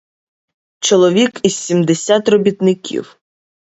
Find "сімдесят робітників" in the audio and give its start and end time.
1.55-3.17